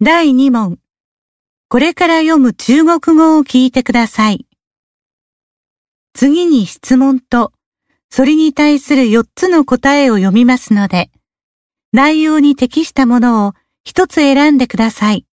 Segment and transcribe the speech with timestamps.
[0.00, 0.78] 第2問。
[1.68, 4.46] これから読む中国語を聞いてください。
[6.14, 7.52] 次に質問と、
[8.08, 11.10] それに対する4つの答えを読みますので、
[11.92, 15.26] 内容に適したものを一つ選んでください。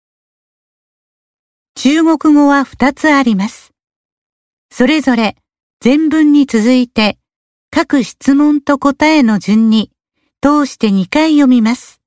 [1.75, 3.71] 中国語は2つあります。
[4.71, 5.35] それぞれ
[5.79, 7.19] 全文に続いて
[7.69, 9.91] 各質問と答えの順に
[10.41, 12.01] 通して2回読みます。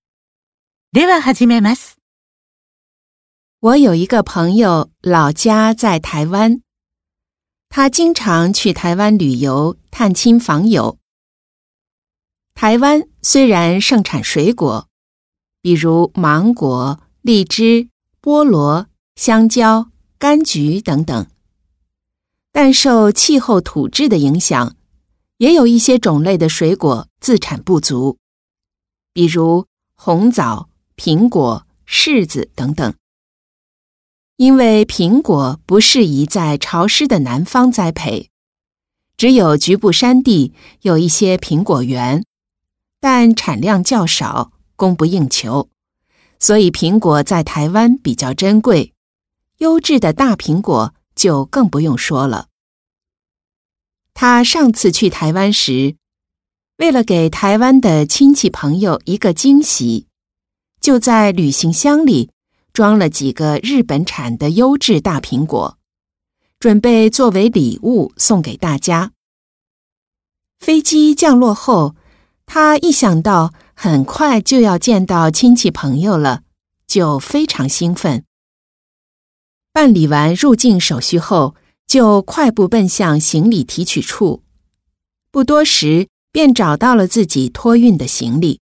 [0.92, 1.97] では始めます。
[3.60, 6.62] 我有一个朋友，老家在台湾，
[7.68, 10.96] 他经常去台湾旅游、探亲访友。
[12.54, 14.86] 台湾虽然盛产水果，
[15.60, 17.88] 比如芒果、荔枝、
[18.22, 19.90] 菠萝、香蕉、
[20.20, 21.26] 柑橘等等，
[22.52, 24.76] 但受气候土质的影响，
[25.38, 28.18] 也有一些种类的水果自产不足，
[29.12, 29.66] 比如
[29.96, 32.94] 红枣、苹果、柿子等等。
[34.38, 38.30] 因为苹果不适宜在潮湿的南方栽培，
[39.16, 42.24] 只有局部山地有一些苹果园，
[43.00, 45.68] 但产量较少，供不应求，
[46.38, 48.94] 所以苹果在台湾比较珍贵。
[49.56, 52.46] 优质的大苹果就更不用说了。
[54.14, 55.96] 他上次去台湾时，
[56.76, 60.06] 为了给台湾的亲戚朋友一个惊喜，
[60.80, 62.30] 就在旅行箱里。
[62.72, 65.78] 装了几个日本产的优质大苹果，
[66.58, 69.12] 准备作为礼物送给大家。
[70.58, 71.94] 飞机降落后，
[72.46, 76.42] 他一想到很快就要见到亲戚朋友了，
[76.86, 78.24] 就非常兴奋。
[79.72, 81.54] 办理完入境手续后，
[81.86, 84.42] 就快步奔向行李提取处，
[85.30, 88.60] 不多时便找到了自己托运的行李。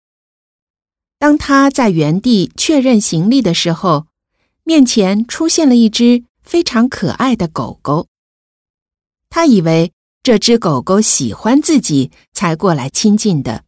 [1.19, 4.07] 当他在原地确认行李的时候，
[4.63, 8.07] 面前出现了一只非常可爱的狗狗。
[9.29, 9.91] 他以为
[10.23, 13.65] 这只狗狗喜欢自己，才过来亲近的，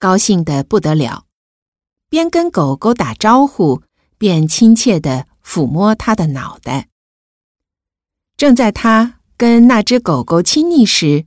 [0.00, 1.26] 高兴得不得了，
[2.08, 3.82] 边跟狗狗打招呼，
[4.18, 6.88] 便亲切地抚摸它的脑袋。
[8.36, 11.26] 正在他跟那只狗狗亲昵时，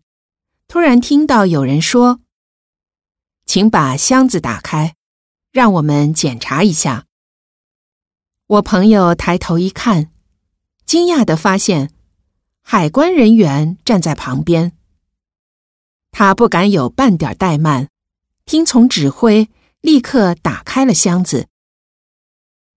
[0.68, 2.20] 突然听到有人说
[3.46, 4.96] ：“请把箱子打开。”
[5.54, 7.06] 让我们检查一下。
[8.48, 10.10] 我朋友抬头一看，
[10.84, 11.92] 惊讶的发现，
[12.64, 14.76] 海关人员站在旁边。
[16.10, 17.90] 他不敢有半点怠慢，
[18.46, 19.48] 听从指挥，
[19.80, 21.48] 立刻打开了箱子。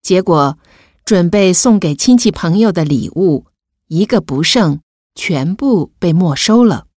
[0.02, 0.58] 结果，
[1.06, 3.46] 准备送给亲戚朋友的礼物，
[3.86, 4.80] 一个不剩，
[5.14, 6.88] 全部被没收了。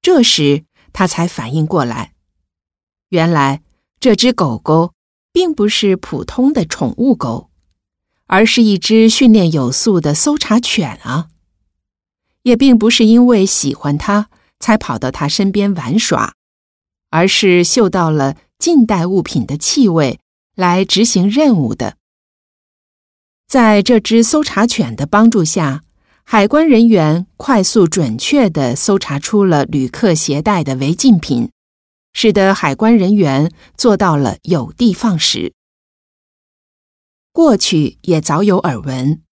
[0.00, 0.64] 这时，
[0.94, 2.14] 他才反应过来，
[3.10, 3.62] 原来。
[4.02, 4.94] 这只狗狗
[5.32, 7.50] 并不是普通的宠物狗，
[8.26, 11.28] 而是一只训练有素的搜查犬啊！
[12.42, 16.34] 也并不是因为喜欢它才跑到它身边玩耍，
[17.10, 20.18] 而是嗅到了近代物品的气味
[20.56, 21.96] 来执行任务的。
[23.46, 25.84] 在这只搜查犬的帮助下，
[26.24, 31.48] 海关人员快速准确地搜查出了旅客携带的违禁品。
[32.12, 35.52] 使得海关人员做到了有的放矢。
[37.32, 39.22] 过去也早有耳闻，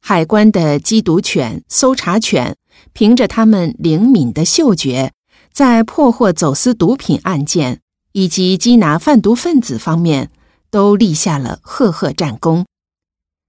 [0.00, 2.56] 海关的缉毒犬、搜查犬
[2.92, 5.12] 凭着他们灵敏的嗅觉，
[5.52, 7.80] 在破获走私毒品案件
[8.12, 10.30] 以及缉拿贩毒分子方面
[10.70, 12.66] 都立下了赫赫战功。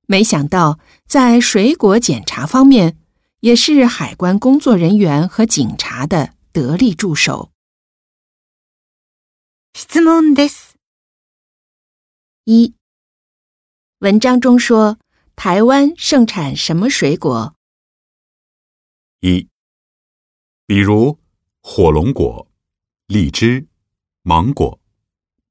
[0.07, 2.97] 没想到，在水果检查方面，
[3.41, 7.51] 也是海关工作人员和警察的得力助手。
[9.73, 10.77] 質問です。
[12.45, 12.73] 一，
[13.99, 14.97] 文章中说
[15.35, 17.55] 台湾盛产什么水果？
[19.21, 19.47] 一，
[20.65, 21.19] 比如
[21.61, 22.47] 火龙果、
[23.07, 23.67] 荔枝、
[24.23, 24.79] 芒果、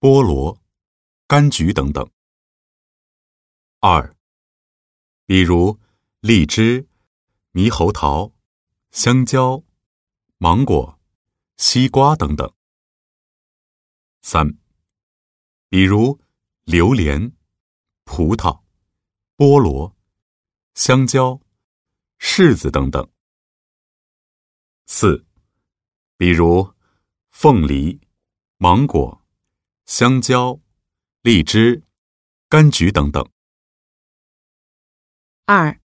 [0.00, 0.60] 菠萝、
[1.28, 2.10] 柑橘等等。
[3.80, 4.14] 二，
[5.26, 5.78] 比如
[6.20, 6.86] 荔枝、
[7.52, 8.32] 猕猴桃、
[8.90, 9.62] 香蕉、
[10.38, 10.98] 芒果、
[11.56, 12.52] 西瓜等等。
[14.30, 14.58] 三，
[15.70, 16.20] 比如
[16.64, 17.32] 榴莲、
[18.04, 18.60] 葡萄、
[19.38, 19.96] 菠萝、
[20.74, 21.40] 香蕉、
[22.18, 23.10] 柿子等等。
[24.84, 25.24] 四，
[26.18, 26.74] 比如
[27.30, 28.02] 凤梨、
[28.58, 29.24] 芒果、
[29.86, 30.60] 香蕉、
[31.22, 31.82] 荔枝、
[32.50, 33.26] 柑橘等等。
[35.46, 35.80] 二，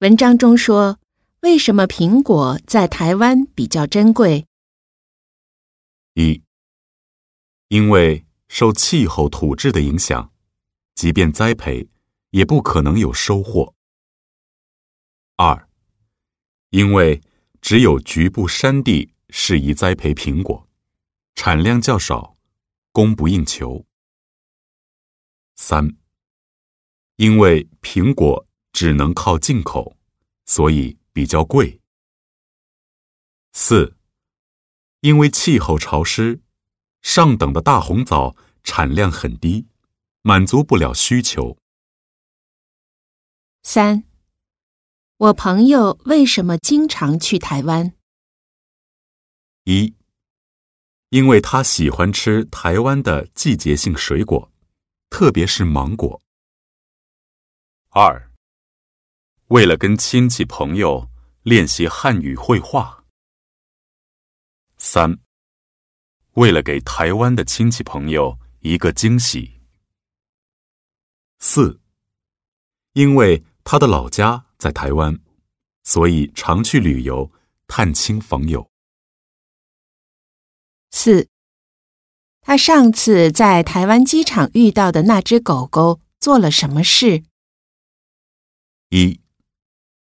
[0.00, 1.00] 文章中说，
[1.40, 4.46] 为什么苹果在台湾比较珍贵？
[6.12, 6.42] 一。
[7.70, 10.32] 因为受气候土质的影响，
[10.96, 11.88] 即便栽培，
[12.30, 13.76] 也不可能有收获。
[15.36, 15.68] 二，
[16.70, 17.22] 因为
[17.60, 20.68] 只有局部山地适宜栽培苹果，
[21.36, 22.36] 产量较少，
[22.90, 23.86] 供不应求。
[25.54, 25.96] 三，
[27.14, 29.96] 因为苹果只能靠进口，
[30.44, 31.80] 所以比较贵。
[33.52, 33.96] 四，
[35.02, 36.40] 因为气候潮湿，
[37.02, 39.66] 上等的大红枣产量很低，
[40.22, 41.56] 满足不了需求。
[43.62, 44.04] 三，
[45.16, 47.94] 我朋友为什么经常去台湾？
[49.64, 49.94] 一，
[51.10, 54.50] 因为他喜欢吃台湾的季节性水果，
[55.10, 56.22] 特别是芒果。
[57.90, 58.30] 二，
[59.48, 61.10] 为了跟亲戚朋友
[61.42, 63.04] 练习汉语绘画。
[64.78, 65.18] 三，
[66.34, 69.60] 为了给台湾的亲戚朋友一个惊喜。
[71.38, 71.80] 四，
[72.92, 75.18] 因为他的老家在台湾，
[75.82, 77.32] 所以常去旅游
[77.66, 78.70] 探亲访友。
[80.90, 81.28] 四，
[82.42, 87.22] 他上次在台湾机场遇到的那只狗狗做了什么事？
[88.90, 89.20] 一，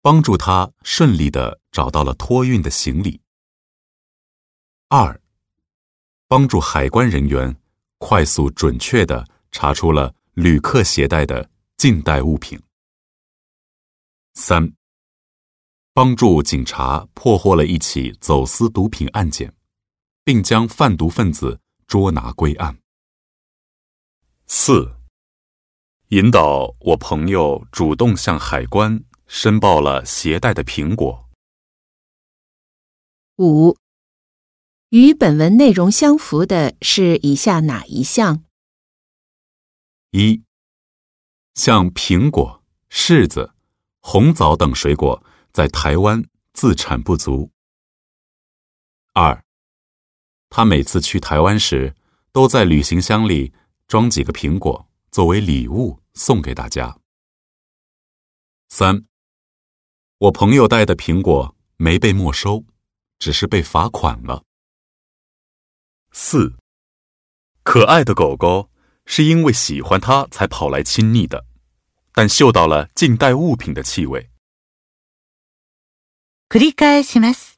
[0.02, 3.22] 帮助他顺利的找到了托运的行李。
[4.88, 5.21] 二，
[6.32, 7.54] 帮助海关人员
[7.98, 12.58] 快速准确地查出了旅客携带的禁带物品。
[14.36, 14.74] 三，
[15.92, 19.54] 帮助警察破获了一起走私毒品案件，
[20.24, 22.80] 并将贩毒分子捉拿归案。
[24.48, 24.90] 四，
[26.12, 31.30] 引导我朋友主动向海关申报了携带的苹果。
[33.36, 33.81] 五。
[34.92, 38.44] 与本文内容相符的是以下哪一项？
[40.10, 40.44] 一，
[41.54, 43.54] 像苹果、柿子、
[44.02, 45.24] 红枣等水果
[45.54, 46.22] 在台湾
[46.52, 47.52] 自产不足。
[49.14, 49.46] 二，
[50.50, 51.96] 他每次去台湾时，
[52.34, 53.54] 都在旅行箱里
[53.88, 57.00] 装几个苹果作为礼物送给大家。
[58.68, 59.06] 三，
[60.18, 62.66] 我朋友带的苹果没被没收，
[63.20, 64.44] 只是被罚款了。
[66.13, 66.55] 四，
[67.63, 68.71] 可爱的狗狗
[69.05, 71.45] 是因为喜欢它才跑来亲昵的，
[72.13, 74.31] 但嗅到了近代物品的气味。
[76.49, 77.55] 繰り返します。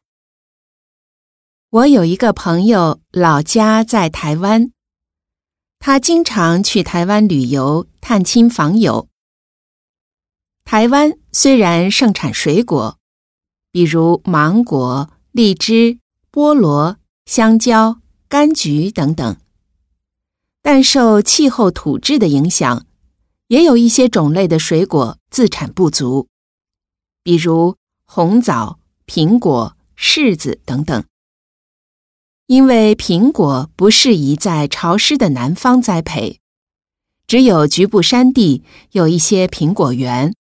[1.71, 4.73] 我有一个朋友，老家在台湾，
[5.79, 9.09] 他经常去台湾旅游探亲访友。
[10.65, 12.99] 台湾虽然盛产水果，
[13.71, 15.99] 比如芒果、荔枝、
[16.33, 16.97] 菠萝、
[17.27, 18.01] 香蕉。
[18.34, 19.38] 柑橘等等，
[20.64, 22.88] 但受气候土质的影响，
[23.46, 26.30] 也有一些种类的水果自产不足，
[27.22, 27.76] 比如
[28.06, 31.04] 红枣、苹果、柿子等等。
[32.48, 36.40] 因为苹果不适宜在潮湿的南方栽培，
[37.28, 38.64] 只有局部山地
[38.94, 40.34] 有一些苹果园，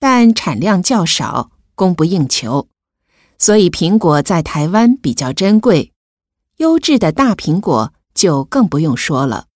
[0.00, 2.66] 但产量较少，供不应求，
[3.38, 5.92] 所以苹果在台湾比较珍贵。
[6.62, 9.46] 优质的大苹果就更不用说了。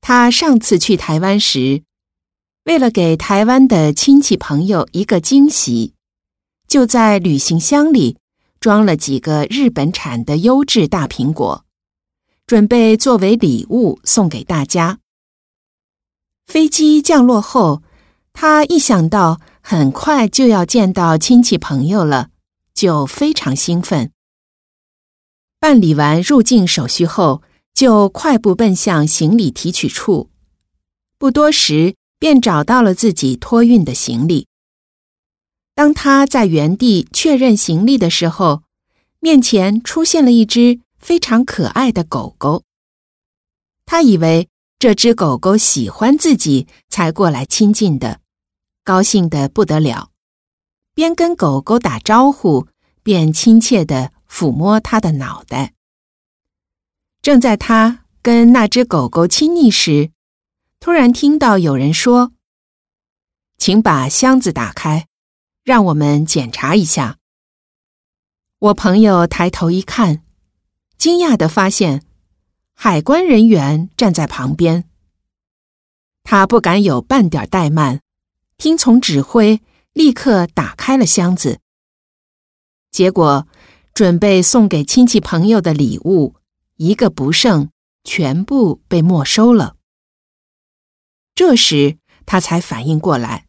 [0.00, 1.82] 他上次去台湾时，
[2.66, 5.94] 为了给台湾的亲戚朋友一个惊喜，
[6.68, 8.16] 就在旅行箱里
[8.60, 11.64] 装了几个日本产的优质大苹果，
[12.46, 15.00] 准备作为礼物送给大家。
[16.46, 17.82] 飞机降落后，
[18.32, 22.30] 他一想到很快就要见到亲戚朋友了，
[22.72, 24.12] 就非常兴奋。
[25.60, 27.42] 办理完入境手续后，
[27.74, 30.30] 就快步奔向行李提取处。
[31.18, 34.46] 不多时，便找到了自己托运的行李。
[35.74, 38.62] 当他在原地确认行李的时候，
[39.20, 42.64] 面前出现了一只非常可爱的狗狗。
[43.84, 44.48] 他以为
[44.78, 48.20] 这只狗狗喜欢自己，才过来亲近的，
[48.82, 50.08] 高兴得不得了，
[50.94, 52.66] 边跟狗狗打招呼，
[53.02, 54.12] 边亲切的。
[54.30, 55.74] 抚摸他的脑袋。
[57.20, 60.12] 正在他跟那只狗狗亲昵时，
[60.78, 62.32] 突然听到有人说
[63.58, 65.08] ：“请把箱子打开，
[65.64, 67.18] 让我们检查一下。”
[68.60, 70.22] 我朋友抬头一看，
[70.96, 72.06] 惊讶的发现
[72.74, 74.88] 海关人员站在旁边。
[76.22, 78.00] 他不敢有半点怠慢，
[78.56, 79.60] 听从指挥，
[79.92, 81.60] 立刻打开了箱子。
[82.90, 83.46] 结果。
[83.92, 86.36] 准备送给亲戚朋友的礼物，
[86.76, 87.70] 一个不剩，
[88.04, 89.76] 全部被没收了。
[91.34, 93.46] 这时他才反应过来，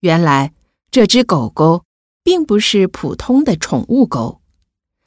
[0.00, 0.52] 原来
[0.90, 1.84] 这只狗狗
[2.22, 4.40] 并不是普通的宠物狗，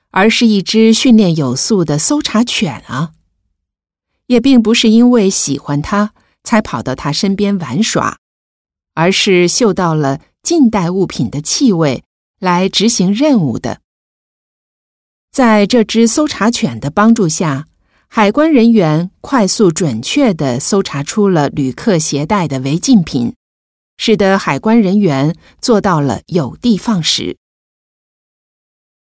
[0.09, 3.11] 而是一只训练有素的搜查犬啊！
[4.27, 8.17] 也并不是因为喜欢它才跑到它身边玩耍，
[8.93, 12.03] 而是嗅到了近代物品的气味
[12.39, 13.80] 来执行任务的。
[15.31, 17.67] 在这只搜查犬的帮助下，
[18.09, 23.33] 海关人员快速准确地搜查出了旅客携带的违禁品，
[23.95, 27.37] 使得海关人员做到了有的放矢。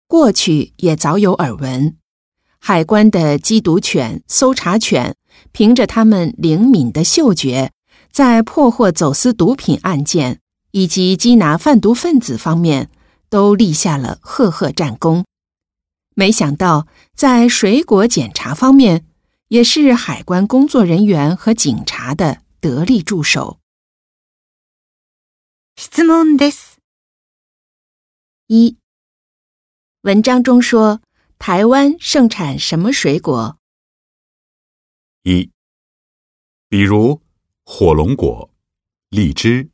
[0.07, 1.97] 过去也早有耳闻，
[2.61, 5.17] 海关的缉毒犬、搜查犬
[5.51, 7.73] 凭着他们灵敏的嗅觉，
[8.13, 10.39] 在破获走私毒品案件
[10.71, 12.89] 以及缉拿贩毒分子方面，
[13.29, 15.25] 都立下了赫赫战功。
[16.15, 19.07] 没想到，在水果检查方面，
[19.49, 23.59] 也是海关工作人员和警察的得力助手。
[25.77, 26.77] 質問です。
[28.47, 28.77] 一，
[30.03, 31.01] 文章中说
[31.39, 33.59] 台湾盛产什么水果？
[35.23, 35.51] 一，
[36.69, 37.23] 比如
[37.65, 38.51] 火龙果、
[39.09, 39.71] 荔枝、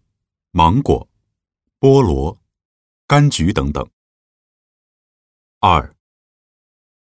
[0.53, 1.09] 芒果、
[1.81, 2.41] 菠萝、
[3.09, 3.91] 柑橘等等。
[5.61, 5.97] 二，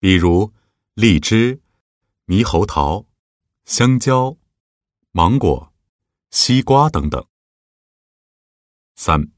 [0.03, 0.53] 比如
[0.95, 1.63] 荔枝、
[2.27, 3.07] 猕猴桃、
[3.65, 4.37] 香蕉、
[5.13, 5.73] 芒果、
[6.33, 7.25] 西瓜等等。
[8.97, 9.31] 三，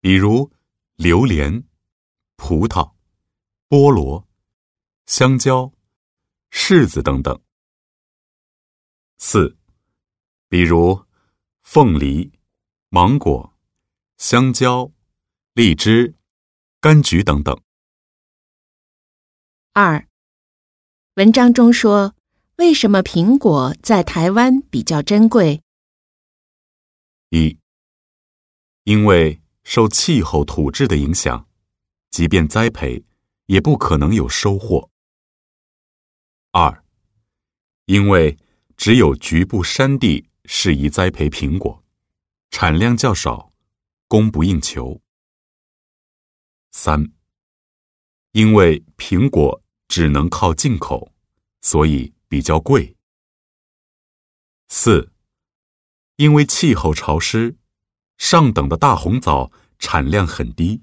[0.00, 0.50] 比如
[0.94, 1.62] 榴莲、
[2.36, 2.94] 葡萄、
[3.68, 4.26] 菠萝、
[5.04, 5.70] 香蕉、
[6.50, 7.38] 柿子等等。
[9.18, 9.58] 四，
[10.48, 11.04] 比如
[11.60, 12.32] 凤梨、
[12.88, 13.54] 芒果、
[14.16, 14.90] 香蕉、
[15.52, 16.16] 荔枝、
[16.80, 17.62] 柑橘等等。
[19.72, 20.08] 二，
[21.14, 22.16] 文章中说
[22.56, 25.62] 为什么苹果在台湾比较珍贵？
[27.28, 27.56] 一，
[28.82, 31.46] 因为受气候土质的影响，
[32.10, 33.04] 即便栽培，
[33.46, 34.90] 也不可能有收获。
[36.50, 36.82] 二，
[37.84, 38.36] 因为
[38.76, 41.84] 只有局部山地适宜栽培苹果，
[42.50, 43.52] 产量较少，
[44.08, 45.00] 供不应求。
[46.72, 47.12] 三，
[48.32, 51.12] 因为苹果只能靠进口，
[51.62, 52.96] 所以比较贵。
[54.68, 55.10] 四，
[56.14, 57.56] 因为气候潮湿，
[58.18, 60.82] 上等的大红枣产量很低，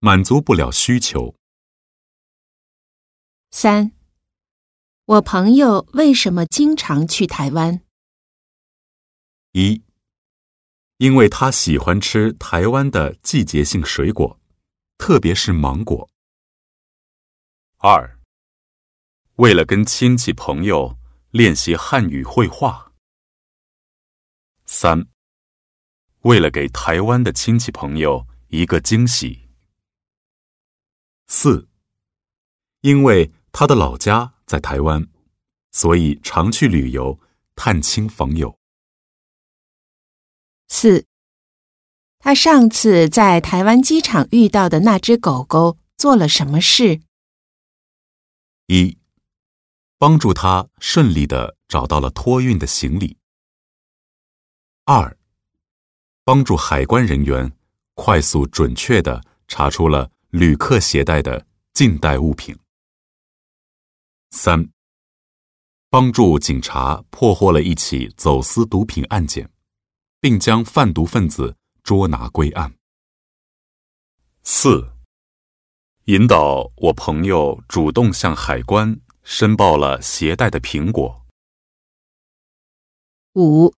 [0.00, 1.34] 满足不了需求。
[3.50, 3.92] 三，
[5.06, 7.82] 我朋友为什么经常去台湾？
[9.52, 9.82] 一，
[10.98, 14.38] 因为他喜欢吃台湾的季节性水果，
[14.98, 16.10] 特别是芒果。
[17.84, 18.16] 二，
[19.38, 20.96] 为了跟亲戚朋友
[21.32, 22.92] 练习汉语绘画。
[24.66, 25.08] 三，
[26.20, 29.48] 为了给台湾的亲戚朋友一个惊喜。
[31.26, 31.68] 四，
[32.82, 35.08] 因为他的老家在台湾，
[35.72, 37.18] 所以常去旅游
[37.56, 38.56] 探亲访友。
[40.68, 41.04] 四，
[42.20, 47.00] 他上次在台湾机场遇到的那只狗狗做了什么事？
[48.66, 48.96] 一，
[49.98, 53.16] 帮助他顺利的找到了托运的行李。
[54.84, 55.16] 二，
[56.24, 57.52] 帮助海关人员
[57.94, 62.56] 快速准确的查出了旅客携带的近代物品。
[64.30, 64.70] 三，
[65.90, 69.50] 帮助警察破获了一起走私毒品案件，
[70.20, 72.74] 并将贩毒分子捉拿归案。
[74.42, 74.91] 四，
[76.06, 81.24] 引导我朋友主动向海关申报了携带的苹果。
[83.34, 83.72] 五，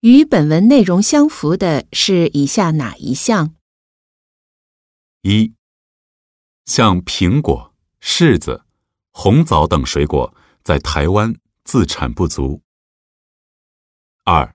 [0.00, 3.54] 与本文内容相符的是以下哪一项？
[5.22, 5.54] 一，
[6.66, 8.66] 像苹果、柿子、
[9.10, 12.60] 红枣等水果在台湾自产不足。
[14.24, 14.54] 二，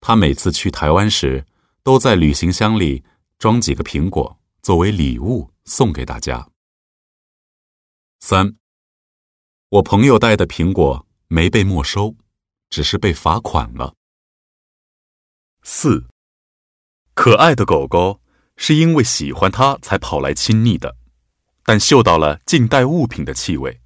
[0.00, 1.46] 他每次去台湾时，
[1.82, 3.02] 都在旅行箱里
[3.38, 6.50] 装几个苹果作为礼物送给大家。
[8.18, 8.56] 三，
[9.68, 12.16] 我朋友带的苹果没被没收，
[12.68, 13.94] 只是被罚款了。
[15.62, 16.08] 四，
[17.14, 18.20] 可爱的狗狗
[18.56, 20.96] 是因为喜欢它才跑来亲昵的，
[21.62, 23.80] 但嗅到了近带物品的气味，